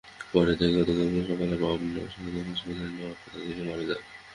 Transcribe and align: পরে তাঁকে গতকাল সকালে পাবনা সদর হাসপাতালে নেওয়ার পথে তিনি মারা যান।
পরে 0.33 0.53
তাঁকে 0.59 0.75
গতকাল 0.77 1.07
সকালে 1.29 1.55
পাবনা 1.61 2.03
সদর 2.13 2.43
হাসপাতালে 2.49 2.91
নেওয়ার 2.91 3.17
পথে 3.21 3.39
তিনি 3.45 3.61
মারা 3.67 3.83
যান। 3.89 4.01